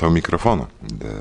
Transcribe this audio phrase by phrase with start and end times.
[0.00, 1.12] anto microfono de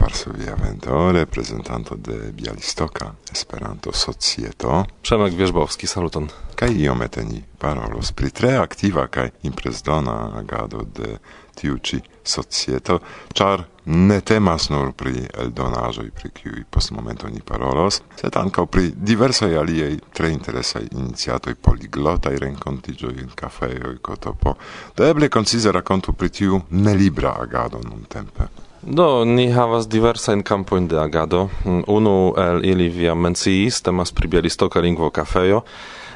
[0.00, 4.84] Varsovia Vento, reprezentanto de Bialistoka Esperanto Societo.
[5.02, 6.28] Przemek Wierzbowski, saluton.
[6.54, 11.18] Kaj iomete ni parolos pri tre aktiva kaj imprezdona agado de
[11.54, 12.98] tiu ci societo,
[13.34, 19.56] char ne temas nur pri eldonaĵoj pri kiuj postmomento ni parolos, sed ankaŭ pri diversaj
[19.60, 24.56] aliaj tre interesaj iniciatoj poliglotaj renkontiĝoj en kafejoj kotopo.
[24.96, 28.48] Do eble koncize rakontu pri tiu nelibra agado nuntempe.
[28.86, 31.48] Do, ni havas diversa in campo in de agado.
[31.86, 35.62] Unu el ili via menciis, temas pri Bielistoka lingvo kafejo,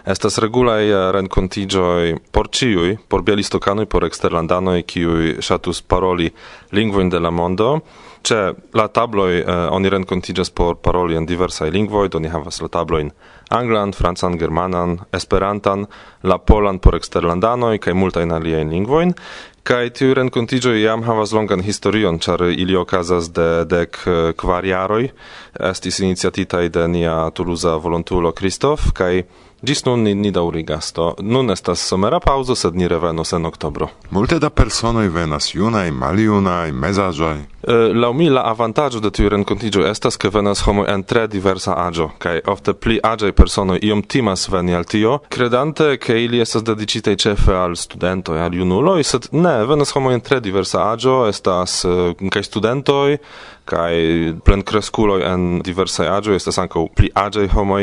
[0.08, 6.30] Estas regulaj eh, rencontigioi por ciui, por bielistocanoi, por exterlandanoi, kiuj shatus paroli
[6.72, 7.80] lingvoin de la mondo.
[8.24, 8.38] Ce
[8.72, 13.12] la tabloi eh, oni renkontiĝas por paroli en diversae lingvoi, do ni havas la tabloin
[13.50, 15.86] anglan, francan, germanan, esperantan,
[16.22, 19.12] la polan por exterlandanoi, kaj multain aliein lingvoin.
[19.68, 25.10] Kai tiu renkontiĝo iam havas longan historion, char ili okazas de dek eh, kvar jaroj.
[25.68, 29.26] Estis iniciatitai de nia tuluza volontulo Kristof kai
[29.62, 31.14] Gis nun ni, ni daurigas to.
[31.18, 33.88] Nun estas somera pauzo, sed ni revenos en oktobro.
[34.10, 37.34] Multe da personoj venas junaj, maljunaj, mezaĝoj.
[37.34, 41.74] Uh, laŭ mi la avantaĝo de tiu renkontiĝo estas ke venas homoj en tre diversa
[41.88, 46.62] aĝo kaj ofte pli aĝaj personoj iom timas veni al tio, kredante ke ili estas
[46.62, 51.82] dediĉitaj ĉefe al studentoj, al junuloj, sed ne, venas homoj en tre diversa aĝo, estas
[51.82, 53.18] kai kaj studentoj
[53.68, 53.94] kaj
[54.44, 57.82] plenkreskuloj en diversaj aĝoj, estas ankaŭ pli aĝaj homoj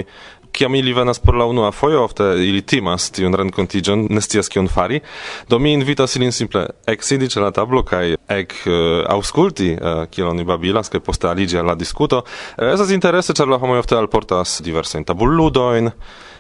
[0.55, 4.67] kiam ili venas por la unua fojo ofte ili timas tiun renkontiĝon ne scias kion
[4.71, 5.01] fari
[5.49, 8.75] do mi invitas ilin simple eksidi ĉe la tablo kaj ek uh,
[9.11, 12.23] aŭskulti uh, kiel oni babilas kaj poste aliĝi al la diskuto.
[12.57, 15.91] Eh, estas interese ĉar la homoj ofte alportas diversajn tabulludojn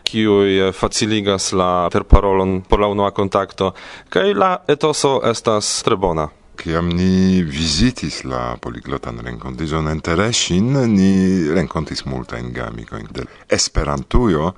[0.05, 3.73] kiuj faciligas la terparolon por la unua kontakto
[4.09, 6.29] kaj la etoso estas tre bona.
[6.55, 11.11] Ciam ni visitis la poliglotan rencontizon en Tereŝin, ni
[11.53, 13.27] rencontis multajn gamikojn del
[13.57, 14.53] Esperantujo,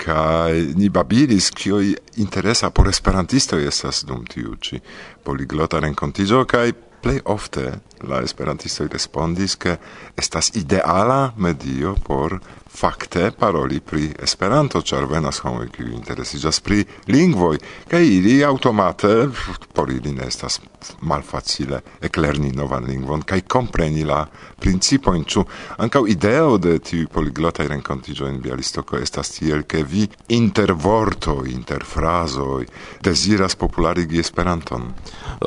[0.00, 1.90] kaj ni babilis kioj
[2.24, 4.80] interesa por esperantisto estas dum tiuci
[5.26, 9.78] poliglota renkontiĝo kaj plei ofte la esperantisto respondis che
[10.14, 12.40] estas ideala medio por
[12.70, 17.58] fakte paroli pri Esperanto, ĉar venas homoj kiuj interesiĝas pri lingvoj
[17.90, 19.28] kaj ili automate
[19.74, 20.60] por ili ne estas
[21.00, 24.22] malfacile eklerni novan lingvon kaj kompreni la
[24.60, 25.24] principojn.
[25.24, 25.44] Ĉu
[25.84, 30.06] ankaŭ ideo de tiuj poliglotaj renkontiĝoj en Bialistoko estas tiel, ke vi
[30.36, 32.64] inter vortoj, inter frazoj
[33.04, 34.88] deziras popularigi Esperanton?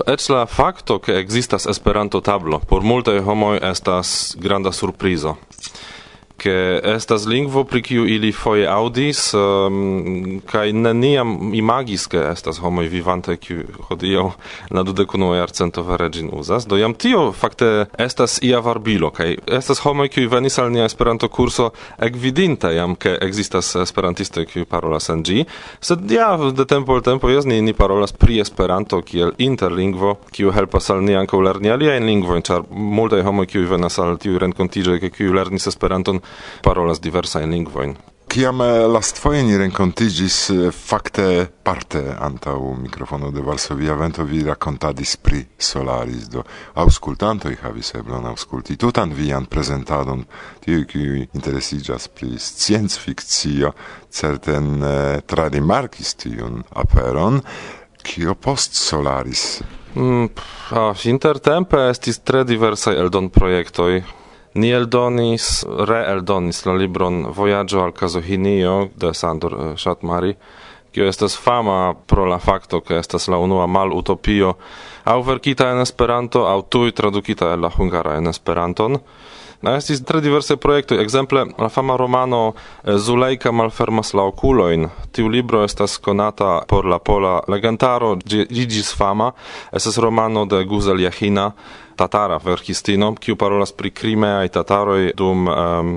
[0.06, 2.62] Eĉ la fakto, ke ekzistas ekzistas Esperanto-tablo.
[2.70, 5.36] Por multe homoj estas granda surprizo
[6.44, 12.60] che estas lingvo pri kiu ili foje audis um, ehm, kaj neniam imagis ke estas
[12.60, 14.26] homoj vivante kiu hodiaŭ
[14.76, 16.68] la dudekunu jarcento vere ĝin uzas.
[16.68, 21.30] Do jam tio fakte estas ia varbilo kaj estas homoj kiuj venis al nia Esperanto
[21.30, 25.46] kurso ekvidinte jam ke ekzistas esperantistoj kiuj parolas en ĝi.
[25.80, 30.52] Sed ja de tempo al tempo jes ni ni parolas pri Esperanto kiel interlingvo kiu
[30.52, 35.00] helpas al ni ankaŭ lerni aliajn lingvojn ĉar multaj homoj kiuj venas al tiuj renkontiĝoj
[35.00, 36.20] ke kiuj lernis Esperanton
[36.62, 37.96] parolas diversajn lingvoin.
[38.34, 45.16] Kiam eh, lastfoje ni renkontigis eh, fakte parte antaŭ mikrofono de Varsovia Vento vi rakontadis
[45.22, 46.42] pri Solaris do
[46.82, 50.24] aŭskultantoj havis eblon auskulti tutan vian prezentadon
[50.66, 53.70] tiu ki interesigas pri sciencfikcio
[54.10, 57.38] certen eh, tradimarkis tiun aperon
[58.02, 59.62] kio post Solaris.
[59.94, 60.26] Mm,
[60.72, 64.02] a, ah, intertempe estis tre diversaj eldon projektoj
[64.54, 70.36] Ni eldonis, reeldonis la libron Vojaĝo al Kazohinio de Sandor eh, Shatmari,
[70.94, 74.54] kio estas fama pro la fakto ke estas la unua malutopio
[75.10, 79.00] au verkita en Esperanto aŭ tuj tradukita el la hungara en Esperanton.
[79.64, 82.54] Estis tre diverse projektoj, ekzemple la fama romano
[82.84, 84.90] eh, Zulejka malfermas la okulojn.
[85.12, 89.32] Tiu libro estas konata por la pola legantaro, ĝi iĝis fama.
[89.72, 91.54] Estas romano de Guzel Jahina,
[91.96, 95.94] tatara verkistino, kiu parolas pri krimeaj tataroj dum um,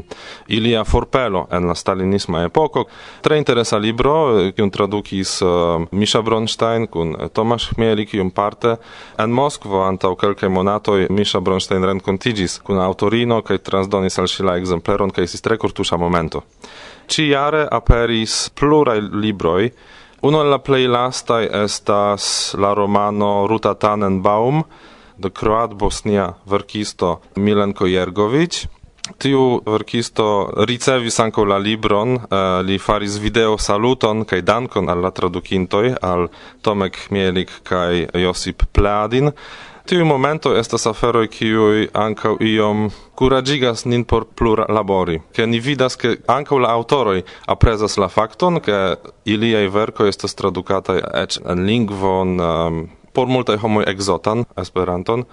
[0.48, 2.84] ilia forpelo en la stalinisma epoko.
[3.22, 8.76] Tre interesa libro, eh, kiun tradukis uh, Misha Bronstein kun eh, Tomasz Chmieli, kiun parte
[9.18, 14.56] en Moskvo antaŭ kelkaj monatoj Misha Bronstein renkontiĝis kun aŭtorino kaj transdonis al ŝi la
[14.60, 16.42] ekzempleron kaj sistre kurtuŝa momento.
[17.06, 19.70] Ĉi-jare aperis pluraj libroj
[20.26, 24.62] Uno el la plei lastai estas la romano Ruta Tannenbaum,
[25.18, 28.66] de croat bosnia verkisto Milenko Jergović.
[29.22, 35.10] Tiu verkisto ricevis anko la libron, eh, li faris video saluton kaj dankon al la
[35.10, 36.26] tradukintoj, al
[36.62, 39.30] Tomek Mielik kaj Josip Pladin.
[39.86, 46.16] Tiu momento estas aferoj kiuj ankaŭ iom kuraĝigas nin por plurlabori, ke ni vidas ke
[46.26, 52.80] ankaŭ la aŭtoroj aprezas la fakton, ke iliaj verkoj estas tradukataj eĉ en lingvon um,
[53.16, 55.24] por multaj homoj ekzotan Esperanton.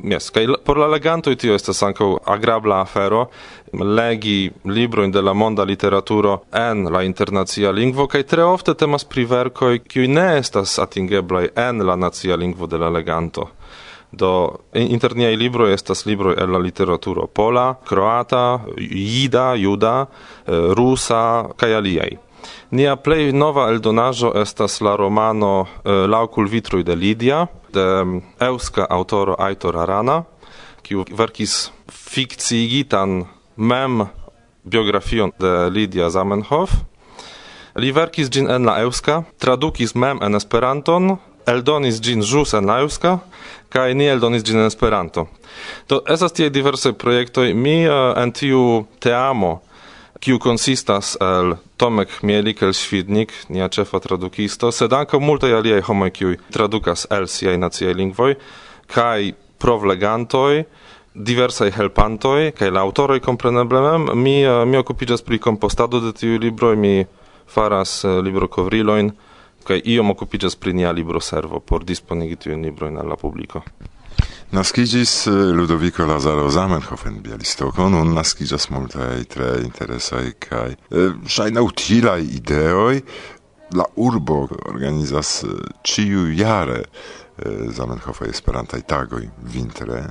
[0.00, 3.26] Yes, kaj por la legantoj tio estas ankaŭ agrabla afero
[3.72, 9.24] legi librojn de la monda literaturo en la internacia lingvo kaj tre ofte temas pri
[9.28, 13.48] verkoj kiuj ne estas atingeblaj en la nacia lingvo de la leganto.
[14.12, 14.32] Do
[14.74, 20.06] interniaj libro estas libro el la literaturo pola, kroata, jida, juda,
[20.46, 22.12] eh, rusa kaj aliaj.
[22.72, 27.42] Nia plej nova eldonaĵo estas la romano eh, Laŭ kulvitroj de Lidia
[27.72, 30.22] de mm, eŭska aŭtoro Aitor Arana,
[30.80, 33.26] kiu verkis fikciigitan
[33.56, 34.06] mem
[34.64, 36.72] biografion de Lidia Zamenhof.
[37.76, 42.78] Li verkis ĝin en la eŭska, tradukis mem en Esperanton, eldonis ĝin ĵus en la
[42.86, 43.18] eŭska
[43.72, 45.26] kaj ni eldonis ĝin en Esperanto.
[45.92, 47.50] Do estas tie diversaj projektoj.
[47.52, 49.58] Mi uh, en tiu teamo
[50.22, 56.12] kiu consistas el Tomek Mielik, el Świdnik, nia ĉefa tradukisto, sed ankaŭ multaj aliaj homoj,
[56.14, 58.36] kiuj tradukas el siaj naciaj lingvoj,
[58.92, 59.32] kaj
[59.62, 60.62] provlegantoj,
[61.14, 66.38] diversaj helpantoj, kaj la aŭtoroj kompreneble mem, mi, eh, mi okupiĝas pri kompostado de tiuj
[66.46, 67.04] libroj, mi
[67.50, 69.10] faras eh, librokovrilojn,
[69.66, 73.62] kaj iom okupiĝas pri nia libroservo por disponigi tiujn librojn al la publiko.
[74.52, 80.74] Nascigis Ludovico Lazaro Zamenhof en Bialistoko, nun nascigas multaj tre interesaj kaj
[81.24, 83.00] ŝajne utilaj ideoj.
[83.72, 85.30] La urbo organizas
[85.88, 86.82] ciu jare
[87.78, 89.22] Zamenhofaj Esperantaj tagoj
[89.54, 90.02] vintre.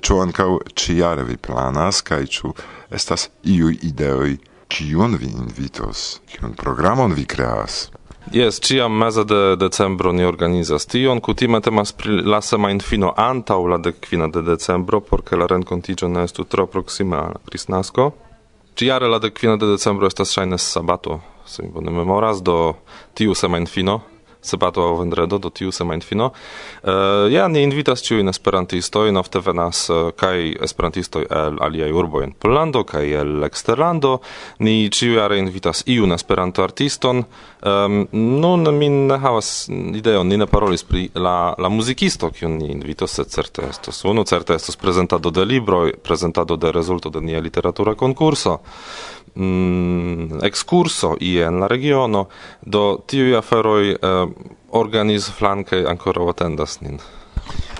[0.00, 2.54] Ĉu ankaŭ ĉijare vi planas kaj ĉu
[2.88, 4.38] estas iuj ideoj
[4.72, 7.90] kiun vi invitos, kiun programon vi kreas?
[8.32, 13.78] Yes, ciam meze de decembro ni organizas tion, kutime temas pri la semajnfino antau la
[13.78, 18.10] dekkvina de decembro, porque la rencontigio ne estu tro proxima al Kristnasko.
[18.74, 22.74] Ĉiare la dekkvina de decembro estas shaines sabato, se mi bone memoras, do
[23.14, 24.00] tiu semajnfino
[24.46, 29.86] sabato aŭ vendredo do tiu semajnfino uh, eh, ja ni invitas ĉiujn esperantistojn ofte venas
[29.90, 34.18] uh, kaj esperantistoj el aliaj urboj en Pollando kaj el eksterlando.
[34.58, 37.24] Ni ĉiujare invitas iun esperantoartiston.
[37.66, 42.70] Um, nun mi ne havas ideon ni ne parolis pri la la muzikisto kiun ni
[42.72, 47.40] invitos sed certe estos unu certe estos prezentado de libroj prezentado de rezulto de nia
[47.40, 48.60] literatura konkurso
[49.36, 52.26] mm, excurso i en la regiono,
[52.60, 54.26] do tiu aferoi eh,
[54.70, 56.98] organiz flanke ancora atendas nin.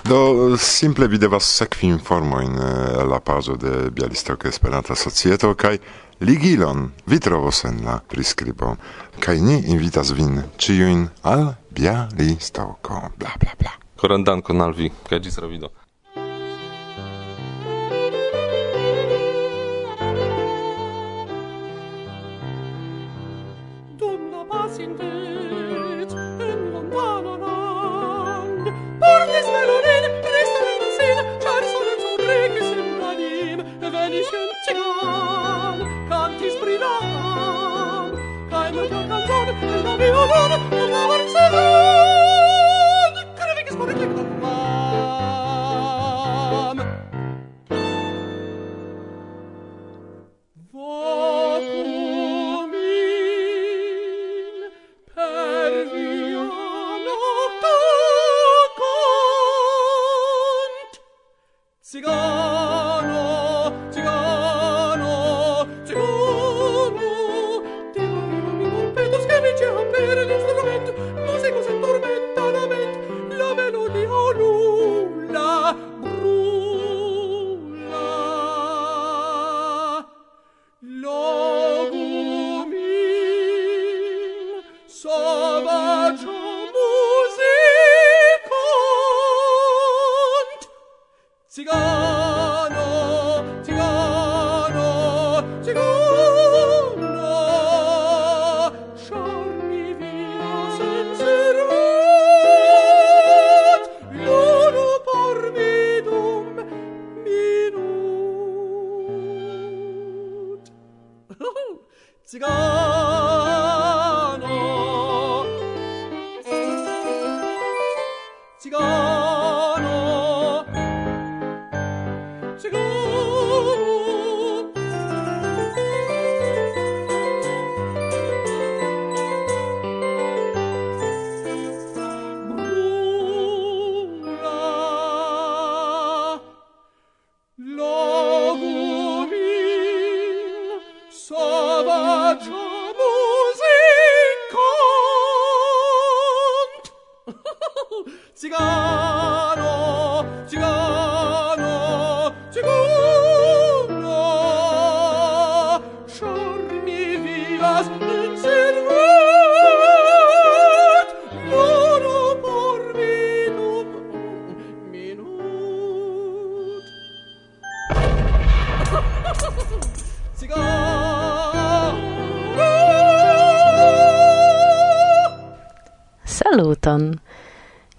[0.07, 5.77] Do simple vi devas sekvi informojn eh, la pazo de Bialistok Esperanta Societo kaj
[6.19, 8.75] ligilon vi trovos en la priskribo.
[9.19, 13.01] Kaj ni invitas vin ĉiujn al Bialistoko.
[13.17, 13.75] Bla bla bla.
[13.97, 15.76] Korendanko al vi kaj ĝis revido.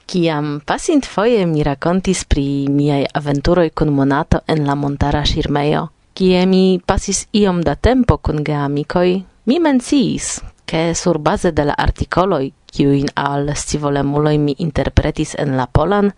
[0.08, 5.82] Kiam pasint foie mi racontis pri miei aventuroi con monato en la montara shirmeo,
[6.16, 9.12] kie mi pasis iom da tempo cun geamicoi,
[9.44, 15.66] mi menciis, che sur base de la articoloi, kiuin al scivolemuloi mi interpretis en la
[15.66, 16.08] polan,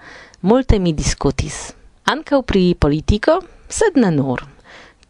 [0.47, 1.75] multe mi discutis.
[2.07, 4.47] Ancau pri politico, sed ne nur.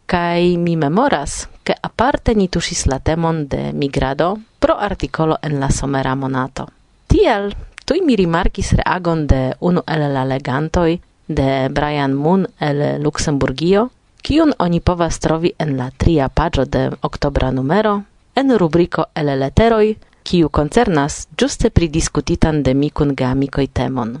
[0.09, 5.69] Kai mi memoras, che aparte ni tusis la temon de migrado pro articolo en la
[5.69, 6.65] somera monato.
[7.05, 7.53] Tiel
[7.91, 13.89] Tui mi rimarkis reagon de unu el la legantoi de Brian Moon el Luxemburgio,
[14.23, 19.97] kiun oni povas trovi en la tria pagio de oktobra numero, en rubriko el leteroi,
[20.23, 24.15] kiu koncernas ĝuste pridiskutitan de mi kun geamikoj temon.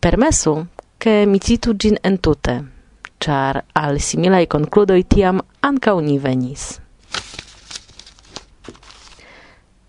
[0.00, 0.56] Permesu,
[0.98, 2.56] ke mi citu gin entute,
[3.20, 6.80] char al similai concludoi tiam anca uni venis.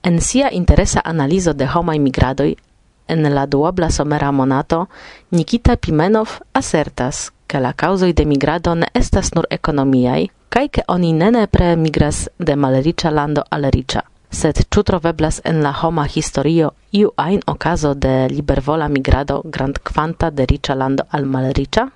[0.04, 2.56] En sia interesa analizo de homai migradoi
[3.08, 4.88] en la duobla somera monato,
[5.32, 11.14] Nikita Pimenov asertas, ke la causoi de migrado ne estas nur economiai, kaj ke oni
[11.14, 14.02] ne nepre migras de malriĉa lando al riĉa.
[14.30, 20.30] Sed ĉu troveblas en la homa historio iu ajn okazo de libervola migrado grand quanta
[20.30, 21.88] de riĉa lando al malriĉa?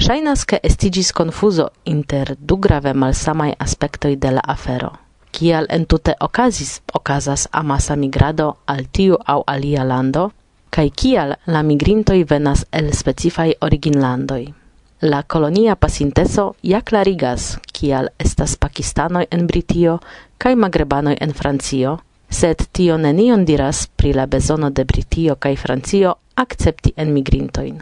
[0.00, 4.90] Ŝajnas, ke estiĝis konfuzo inter du grave malsamaj aspektoj de la afero
[5.32, 10.30] kial entute okazis okazas amasa migrado al tiu au alia lando,
[10.70, 14.52] kai kial la migrintoi venas el specifaj originlandoj.
[15.00, 19.98] La kolonia pasinteso ja clarigas kial estas pakistanoj en Britio
[20.38, 21.98] kaj magrebanoj en Francio,
[22.30, 27.80] sed tio nenion diras pri la bezono de Britio kaj Francio akcepti enmigrintojn.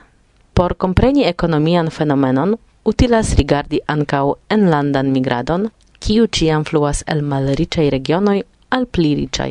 [0.54, 5.68] Por kompreni ekonomian fenomenon utilas rigardi ankaŭ enlandan migradon,
[6.08, 8.38] kiu ciam fluas el malriĉaj regionoj
[8.72, 9.50] al pli riĉaj.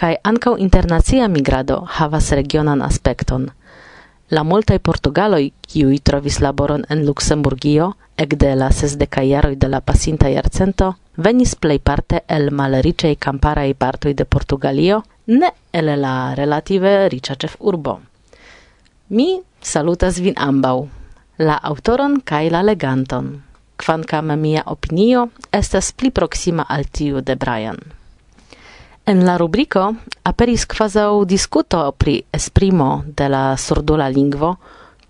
[0.00, 3.44] Kaj ankaŭ internacia migrado havas regionan aspekton.
[4.30, 10.32] La multaj portugaloj, kiuj trovis laboron en Luksemburgio ekde la sesdekaj jaroj de la pasinta
[10.32, 17.98] jarcento, venis plejparte el malriĉaj kamparaj partoj de Portugalio, ne el la relative riĉa ĉefurbo.
[19.08, 20.78] Mi salutas vin ambaŭ,
[21.44, 23.34] la aŭtoron kaj la leganton
[23.76, 27.76] quancam mia opinio estas pli proxima al tiu de Brian.
[29.06, 34.56] En la rubriko aperis quasau discuto pri esprimo de la surdula lingvo,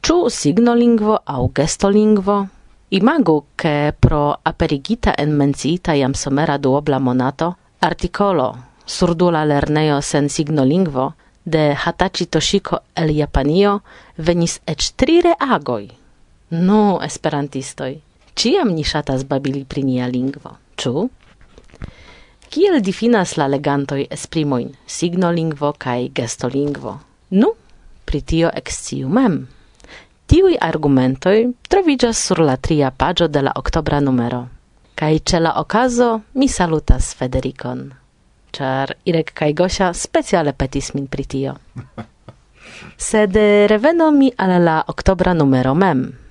[0.02, 2.46] ciu signolingvo au gestolingvo.
[2.90, 8.54] Imagu, ke pro aperigita en menciita jam somera duobla monato articolo
[8.86, 13.80] Surdula lerneo sen signolingvo de Hatachi Toshiko el Japanio
[14.16, 15.88] venis ec tri reagoj.
[16.50, 17.94] Nu, esperantistoj!
[18.34, 21.08] Ciam ni shatas babili pri nia lingvo, ču?
[22.50, 26.98] Kiel difinas la legantoj esprimojn signolingvo kaj gestolingvo?
[27.30, 27.52] Nu,
[28.04, 29.46] pri tio exciu mem.
[30.26, 34.44] Tiuj argumentoj troviĝas sur la tria paĝo de la oktobra numero.
[34.94, 37.88] Kaj ĉe la okazo mi salutas Federikon,
[38.54, 41.54] ĉar Irek kaj Gosia speciale petis min pri tio.
[43.08, 43.36] Sed
[43.70, 46.23] reveno mi al la oktobra numero mem.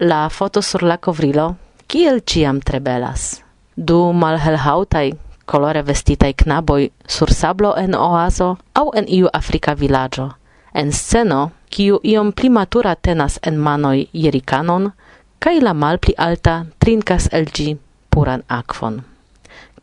[0.00, 1.56] La foto sur la covrilo
[1.88, 3.42] kiel ciam tre belas.
[3.74, 5.12] Du malhelhautai,
[5.44, 10.28] kolore vestitai knaboi sur sablo en oazo au en iu afrika villaggio.
[10.72, 14.92] En sceno, kiu iom pli matura tenas en manoi jerikanon,
[15.38, 17.76] kaj la malpli alta trinkas el gi
[18.08, 19.02] puran akvon.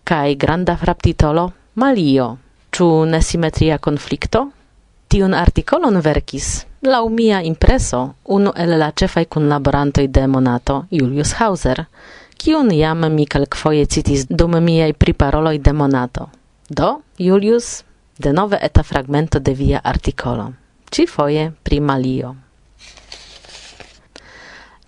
[0.03, 2.37] Kai granda fraptitolo Malio.
[2.71, 4.47] Ĉu nesimetria konflikto?
[5.09, 11.85] Tiun artikolon verkis Lau mia impreso, unu el la cun kunlaborantoj de Monato, Julius Hauser,
[12.37, 16.29] kiun jam mi kelkfoje citis dum miaj priparoloj de Monato.
[16.69, 17.83] Do, Julius,
[18.19, 20.53] de nove eta fragmento de via artikolo.
[20.91, 22.35] Ci foje pri Malio.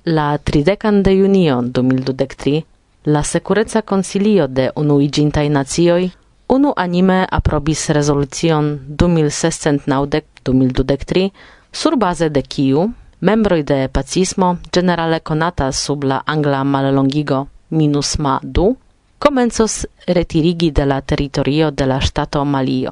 [0.06, 2.64] La tridecan de junio 2023,
[3.06, 6.12] la secureca consilio de unuigintai nazioi
[6.48, 11.32] unu anime aprobis rezolucion 2690 2023
[11.78, 18.40] sur base de kiu membroj de pacismo generale konata sub la angla mallongigo minus ma
[18.44, 18.76] du
[19.20, 22.92] comensos retirigi de la teritorio de la ŝtato Malio.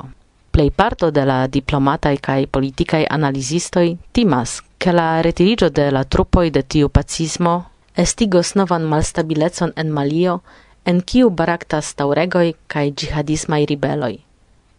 [0.51, 6.49] Plej parto de la diplomataj kaj politikaj analizistoj timas, ke la retiriĝo de la trupoj
[6.49, 7.55] de tiu pacismo
[7.95, 10.39] estigos novan malstabilecon en Malio,
[10.85, 14.15] en kiu baraktas taŭregoj kaj ĝihadismaj ribeloj.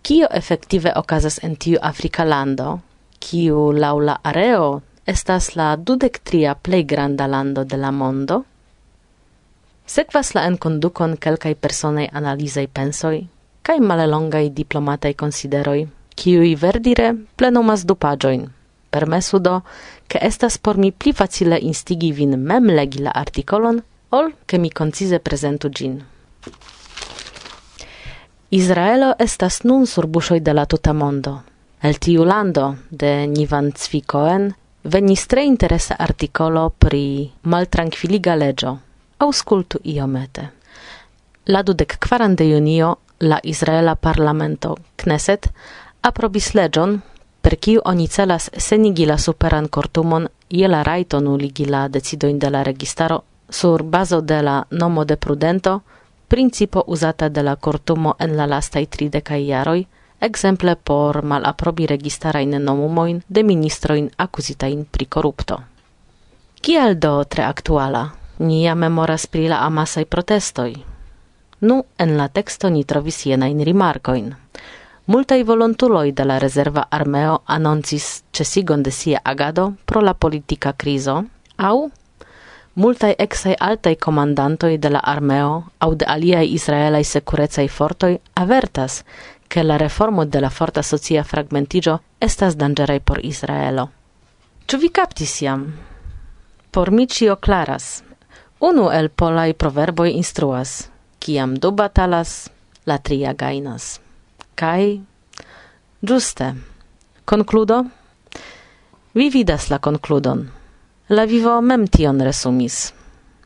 [0.03, 2.79] Kio efektive okazas en tiu Afrika lando,
[3.19, 8.43] kiu laŭ la areo estas la dudektria plej granda lando de la mondo?
[9.87, 13.17] Sekvas la enkondukon kelkaj personaj analizaj pensoj
[13.67, 18.45] kaj malelongaj diplomataj konsideroj, kiuj verdire plenumas du paĝojn.
[18.95, 19.57] Permesu do,
[20.07, 24.71] ke estas por mi pli facile instigi vin mem legi la artikolon, ol ke mi
[24.71, 25.99] koncize prezentu ĝin.
[28.55, 31.41] Izraelo estas nun sur buŝoj de la tuta mondo–
[31.87, 34.49] El tiu lando de Nivan Cvikoen
[34.83, 38.73] venis tre interesa articolo pri maltranquiliga legio.
[39.23, 40.49] Auscultu iomete.
[41.47, 45.47] La dudek quaran de junio la Israela parlamento Knesset
[46.03, 46.97] aprobis legion
[47.41, 52.51] per kiu oni celas senigi la superan kortumon je la raito nuligi la decidoin de
[52.51, 55.83] la registaro sur bazo de la nomo de prudento,
[56.27, 59.87] principo uzata de la kortumo en la lastai tridecai jaroi,
[60.21, 65.61] exemple por malaprobi registarajn nomumoin de ministroin accusitain pri corrupto.
[66.63, 68.11] Kial do tre aktuala?
[68.39, 70.85] Nia memoras pri la amasai protestoi.
[71.61, 74.35] Nu en la texto ni trovis jenain rimarkojn.
[75.07, 81.25] Multai volontuloi de la rezerva armeo anoncis cesigon de sia agado pro la politica krizo
[81.57, 81.91] au
[82.75, 89.05] multai exai altai comandantoi de la armeo au de aliai israelai sekurecaj fortoi avertas,
[89.49, 93.91] che la reformo de la forta socia fragmentigio estas dangerei por Israelo.
[94.67, 95.67] Ĉu vi captis iam?
[96.71, 98.03] Por mi cio claras.
[98.59, 102.51] Unu el polai proverboi instruas: Ciam du batalas,
[102.85, 104.01] la tria gainas.
[104.55, 105.01] Kai?
[106.01, 106.55] Giuste.
[107.25, 107.85] Concludo?
[109.13, 110.51] Vi vidas la concludon.
[111.09, 112.93] La vivo mem tion resumis.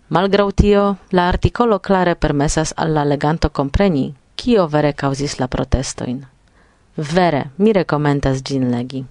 [0.08, 6.20] Malgrau tio, la articolo clare permesas al la leganto compreni kio vere causis la protestoin.
[6.96, 9.04] Vere, mi rekomendas gin legi.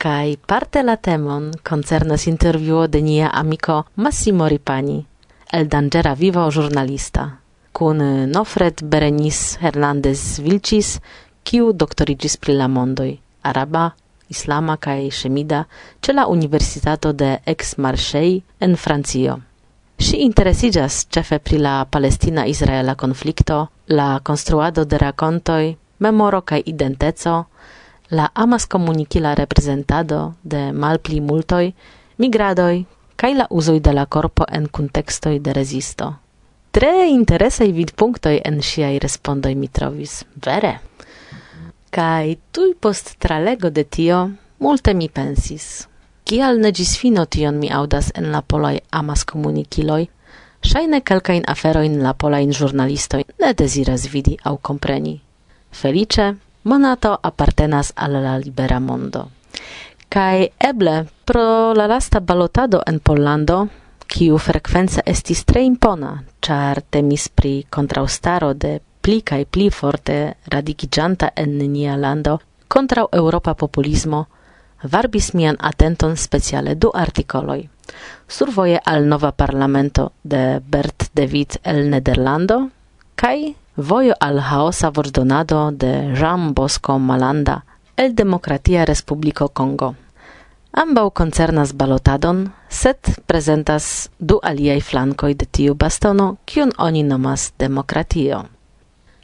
[0.00, 5.04] Kai parte la temon concernas interviuo de nia amiko Massimo Ripani,
[5.52, 7.26] el dangera vivo jurnalista,
[7.72, 8.00] kun
[8.32, 10.96] Nofred Berenis Hernandez Vilcis,
[11.44, 13.90] kiu doktoriĝis pri la mondoj, araba,
[14.32, 15.66] islama kaj shemida,
[16.00, 19.40] ce la Universitato de Aix-Marseille en Francio.
[20.00, 27.44] Si interesigas cefe pri la palestina-israela konflikto, la konstruado de rakontoj, memoro cae identeco,
[28.08, 31.74] la amas comunicila reprezentado de malpli multoi,
[32.16, 32.84] migradoj
[33.20, 36.14] kaj la uzoj de la korpo en contextoi de rezisto.
[36.70, 40.78] Tre interesai vid punctoi en siai respondoi mi trovis, vere.
[41.90, 45.89] Kaj tuj post tralego de tio multe mi pensis.
[46.30, 50.04] Kial ne gis fino tion mi audas en la polaj amas komunikiloj?
[50.62, 55.16] Ŝajne kelkajn aferoin la polain giornalisto ne desiras vidi au compreni.
[55.72, 56.28] Felice,
[56.62, 59.24] monato appartenas al la libera mondo.
[60.08, 63.66] Kai eble pro la lasta balotado en Pollando
[64.06, 71.34] kiu frekvence estis tre impona, char temis pri kontraŭstaro de pli kaj pli forte radikiĝanta
[71.34, 72.38] en nia lando
[72.68, 74.28] kontraŭ Europa populismo,
[74.82, 77.68] varbis mian atenton speciale du articoloi.
[78.28, 82.70] Survoje al nova parlamento de Bert David el Nederlando
[83.14, 87.64] kai vojo al haosa vordonado de Jean Bosco Malanda
[87.96, 89.94] el Demokratia Respubliko Kongo.
[90.72, 98.44] Ambau koncernas balotadon, set prezentas du aliaj flankoj de tiu bastono, kiun oni nomas demokratio.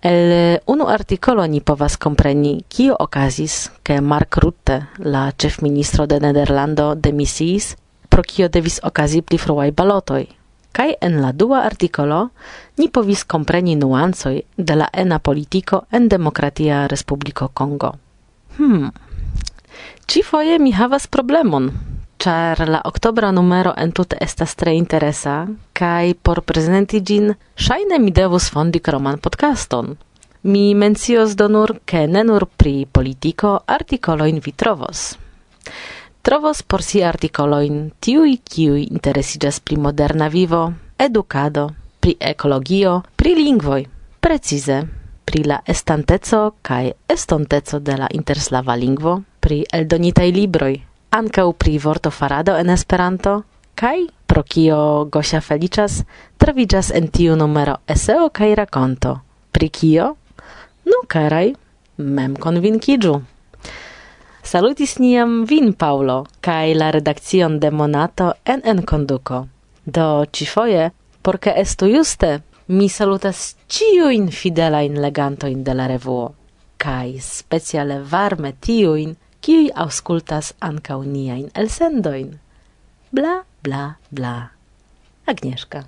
[0.07, 6.21] El eh, unu articolo ni povas compreni kio okazis, ke Mark Rutte, la ĉefministro de
[6.23, 7.73] Nederlando, demisiis,
[8.09, 10.23] pro kio devis okazi pli fruaj balotoj.
[10.71, 12.21] Kaj en la dua articolo
[12.79, 17.97] ni povis compreni nuancoj de la ena politiko en Demokratia Respubliko Kongo.
[18.59, 18.92] Hmm.
[20.07, 21.73] Ĉifoje mi havas problemon
[22.26, 28.48] char la oktobra numero entute estas tre interesa, kai por prezenti gin, shaine mi devus
[28.50, 29.96] fondi kroman podcaston.
[30.42, 35.14] Mi mencios do nur, ke ne nur pri politiko artikolojn vi trovos.
[36.22, 41.68] Trovos por si artikolojn tiui kiui interesigas pri moderna vivo, edukado,
[42.00, 43.86] pri ekologio, pri lingvoj,
[44.20, 44.82] precize
[45.26, 50.74] pri la estanteco kaj estonteco de la interslava lingvo, pri eldonitaj libroj,
[51.11, 53.42] ankaŭ pri vorto farado en Esperanto
[53.75, 56.03] kai pro kio Gosia felicas
[56.38, 59.19] troviĝas en tiu numero eseo kaj rakonto.
[59.53, 60.14] Pri kio?
[60.85, 61.55] Nu, karaj,
[61.97, 63.14] mem konvinkiĝu.
[64.47, 69.47] Salutis niam vin, Paulo, kaj la redakcion de Monato en enkonduko.
[69.85, 70.90] Do cifoje,
[71.23, 76.29] porca estu juste, mi salutas ciuin fidelain legantoin de la revuo,
[76.79, 82.32] kaj speciale varme tiuin, kiui auscultas ankaŭ niajn elsendoin.
[83.14, 84.35] Bla, bla, bla.
[85.26, 85.85] Agnieszka.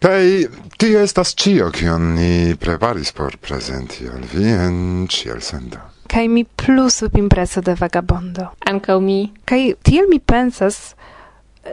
[0.00, 0.46] Kai
[0.80, 5.80] tio estas cio kion ni preparis por prezenti al vi en ĉielsendo.
[6.10, 8.48] Kai mi plu impreso de vagabondo.
[8.66, 9.32] Ankaŭ mi.
[9.44, 10.94] Kai tiel mi pensas,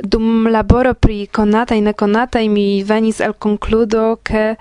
[0.03, 4.55] dum laboro pri konataj nekonataj mi venis al konkludo, ke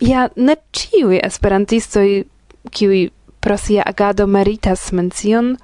[0.00, 2.24] ja ne ciu esperantisto i
[2.70, 3.08] kiuj
[3.40, 5.56] pro sia agado meritas mencion,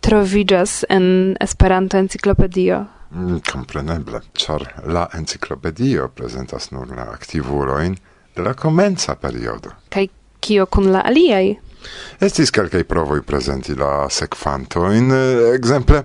[0.00, 2.86] trovidas en Esperanto enciklopedio
[3.50, 7.96] compreneble, char la enciclopedio presentas nur la aktivulojn
[8.34, 9.74] de la comenza periodo.
[9.88, 10.08] Kai
[10.40, 11.58] kio kun la aliai?
[12.22, 15.12] Estis kelkaj provoj presenti la sequantoin,
[15.54, 16.04] exemple,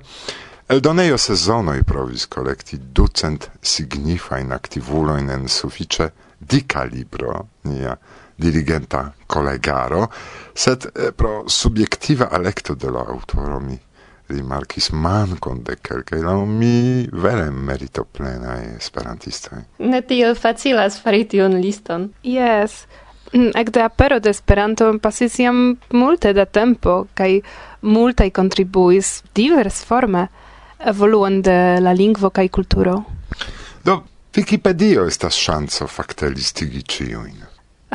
[0.67, 7.98] El doneio sezono i provis kolekti ducent signifajn aktivulojn en suffice di libro, nia
[8.36, 10.12] dirigenta collegaro
[10.54, 13.80] set eh, pro subjektiva alecto de la autoro mi
[14.29, 19.59] rimarkis mankon de kelkaj laŭ mi vere meritoplenaj esperantistoj.
[19.79, 22.09] Ne tiel facilas fari tiun liston.
[22.23, 22.85] Yes.
[23.33, 27.41] Mm, Ekde apero de Esperanto pasis jam multe da tempo kaj
[27.81, 30.27] multaj kontribuis diversforme
[30.85, 33.01] evoluon de la lingvo kaj kulturo.
[33.83, 34.01] Do
[34.37, 37.39] Wikipedio estas ŝanco fakte listigi ĉiujn.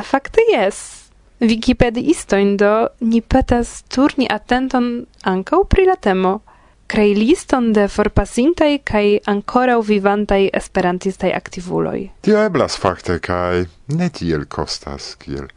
[0.02, 1.01] Fakte jes.
[1.42, 6.40] Wikipediistoin do ni petas turni atenton anka pri la temo
[6.86, 12.10] krei liston de forpasintai kai ancora vivantaj esperantistai aktivuloj.
[12.22, 15.48] Tio eblas fakte kai ne tiel kostas kiel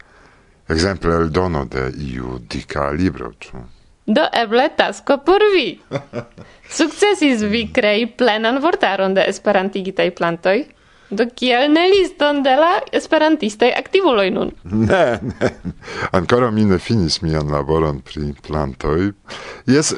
[0.68, 3.60] Exemple el dono de iu dika libro, ĉu?
[4.06, 5.68] Do eble tasko por vi.
[6.78, 10.64] Sukcesis vi krei plenan vortaron de esperantigitaj plantoj?
[11.10, 14.52] Do kiel ne liston de la esperantistaj aktivuloj nun?
[14.90, 15.50] Ne, ne.
[16.16, 19.12] Ankoraŭ mi ne finis mian laboron pri plantoj.
[19.70, 19.94] Jes,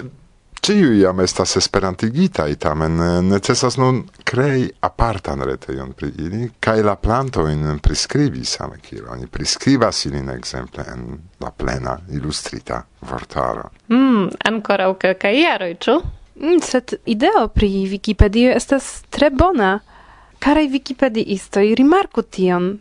[0.69, 7.79] ĉiuj jam estas esperantigitaj, tamen necesas nun krei apartan retejon pri ili kaj la plantojn
[7.83, 11.07] priskribi same kiel oni priskribas ilin ekzemple en
[11.41, 13.71] la plena ilustrita vortaro.
[13.89, 16.01] Mm, ankoraŭ kelkaj jaroj, ĉu?
[16.41, 19.79] Mm, sed ideo pri Wikipedio estas tre bona.
[20.39, 22.79] Karaj Wikipediistoj, rimarku tion.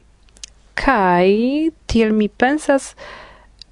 [0.77, 1.29] Kaj,
[1.89, 2.91] tiel mi pensas,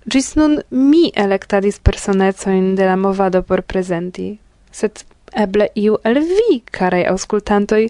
[0.09, 4.37] gis nun mi elektadis personecojn de la movado por prezenti.
[4.71, 7.83] Sed eble iu el vi, karaj auscultantoj,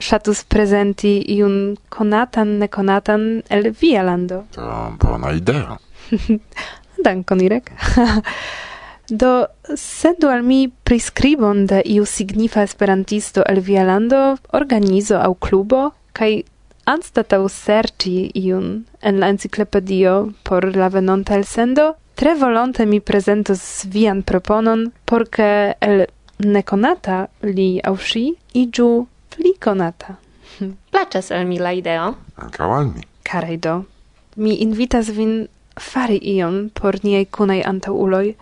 [0.00, 4.44] shatus prezenti iun konatan, nekonatan el via lando.
[4.56, 4.70] To
[5.02, 5.76] bona ideo.
[7.04, 7.72] Dankon, Irek.
[9.08, 15.92] Do, sendu al mi prescribon de iu signifa esperantisto el via lando, organizo au klubo,
[16.12, 16.44] kai
[16.86, 23.86] anstatau serci iun en la enciclopedio por la venonta el sendo, tre volonte mi presentos
[23.86, 26.06] vian proponon, porke el
[26.38, 30.16] nekonata li au si igiu pli konata.
[30.90, 32.14] Placas al mi la ideo.
[32.36, 33.06] Ankaŭ al mi.
[33.22, 33.76] Karaj do.
[34.36, 38.34] Mi invitas vin fari ion por niaj kunaj antaŭuloj,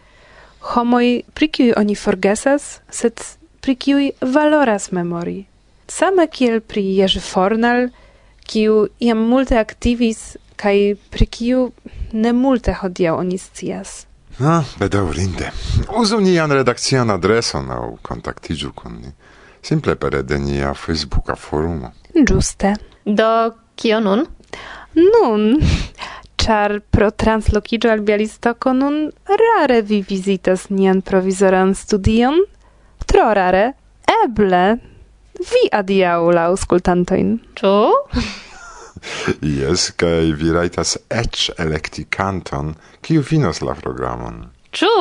[0.72, 3.20] homoi pri oni forgesas, sed
[3.60, 5.44] pri valoras memori.
[5.88, 7.88] Same kiel pri Jerzy Fornal,
[8.46, 11.72] kiu iam multe aktivis kai pri kiu
[12.12, 14.06] ne multe hodiaŭ oni scias.
[14.38, 15.50] No, bedaŭrinde.
[16.00, 19.12] Uzu nian redakcian adreson aŭ kontaktiĝu kun ni.
[19.62, 21.92] Simple pere de nia Facebooka forumo.
[22.14, 22.74] Giuste.
[23.04, 24.26] Do, kio nun?
[24.94, 25.60] Nun,
[26.44, 32.42] char pro translocigio al Bialistoko nun rare vi visitas nian provizoran studion,
[33.06, 33.72] tro rare,
[34.24, 34.64] eble,
[35.40, 37.38] vi adiau la auscultantoin.
[37.56, 37.72] Ĉu?
[39.60, 44.44] Jes, kaj vi rajtas eĉ elekti kanton, kiu finos la programon.
[44.76, 44.92] Ĉu?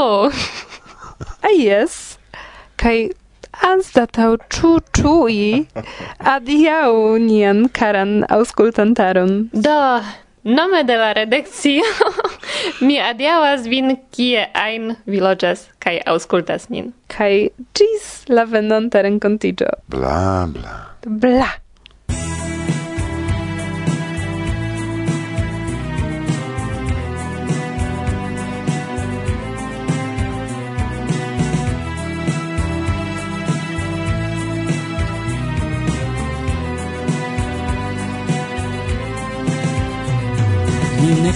[1.67, 1.99] Jes,
[2.79, 2.97] kaj
[3.67, 5.43] anstataŭ ĉu ĉui
[6.33, 6.91] adiaŭ
[7.27, 9.33] nian karan aŭskultantaron.
[9.53, 9.79] Do,
[10.43, 11.87] nome de la redakcio
[12.85, 16.91] mi adiaŭas vin kie ajn vi loĝas kaj aŭskultas nin.
[17.13, 17.33] Kaj
[17.77, 19.71] ĝis la venonta renkontiĝo.
[19.87, 20.79] Bla bla.
[21.05, 21.51] Bla.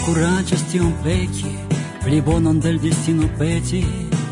[0.08, 1.50] kuraĉis tion peki,
[2.00, 3.82] pli bonon del destino peti,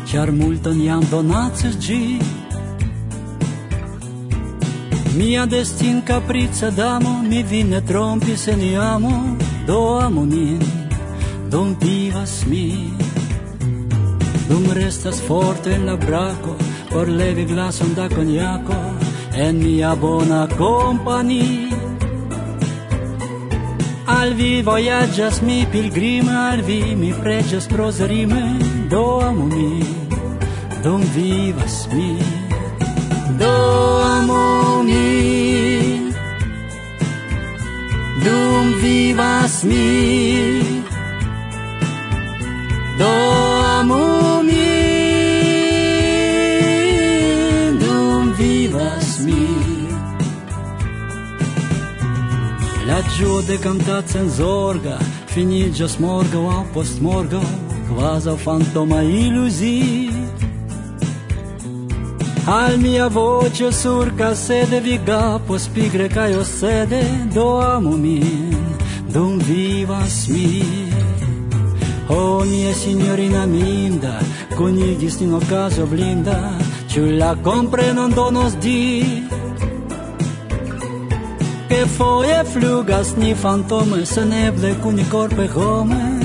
[0.08, 1.98] ĉar multon jam donacis ĝi.
[5.18, 9.12] Mia destin caprica damo, mi vin ne trompis ni amo,
[9.66, 10.64] do amo min,
[11.52, 12.66] dum vivas mi.
[14.48, 16.56] Dum restas forte en la braco,
[16.90, 18.80] por levi glason da cognaco,
[19.34, 21.95] en mia bona compagnia.
[24.16, 28.40] Al vi voyagas mi pilgrima al vi mi preĝas prozorime,
[28.90, 29.84] do amo mi,
[30.82, 32.16] dum vivas mi,
[33.38, 33.52] do
[34.02, 36.10] amo mi,
[38.24, 39.84] dum vivas mi,
[42.98, 43.35] do
[53.16, 54.98] vizaĝo dekanta cenzorga
[55.32, 57.40] finiĝas morgaŭ post postmorgaŭ
[57.88, 60.10] quasi fantoma illusi
[62.46, 67.02] Al mia voce sur casede vi gapos pigre caio sede
[67.34, 68.54] do amo min
[69.08, 70.62] dum vivas mi.
[72.08, 74.20] O mia signorina minda
[74.58, 76.38] kunigis nin okazo blinda
[76.92, 79.35] ĉu la komprenon donos di?
[81.76, 86.15] Che foie flugas ni fantome Se neble cu corpe home.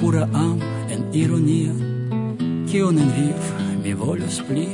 [0.00, 1.72] pura am en ironia.
[2.70, 3.48] Kion en viv
[3.82, 4.66] mi volos pli?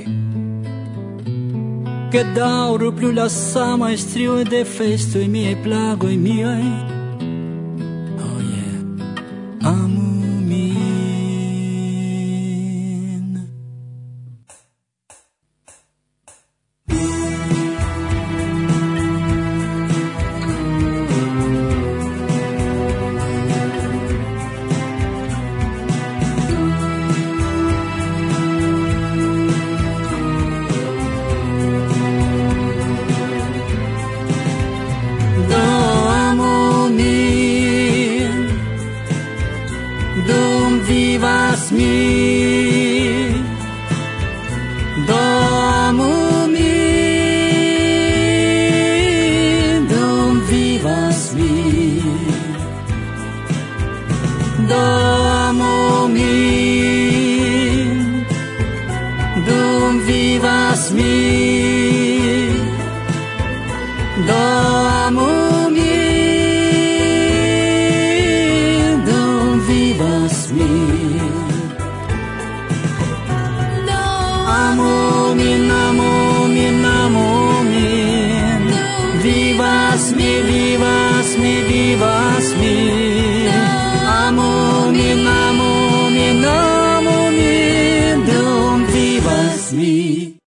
[2.12, 6.93] Ke daŭru plu la sama strioj de festoj miaj plagoj miaj